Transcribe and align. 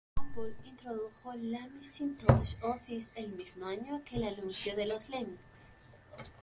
Apple 0.17 0.55
introdujo 0.65 1.35
la 1.35 1.59
Macintosh 1.67 2.55
Office 2.63 3.11
el 3.13 3.33
mismo 3.33 3.67
año 3.67 4.01
que 4.03 4.15
el 4.15 4.23
anuncio 4.23 4.75
de 4.75 4.87
los 4.87 5.09
lemmings. 5.09 5.75